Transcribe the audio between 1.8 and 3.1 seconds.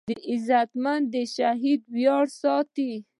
ویاړ ساتي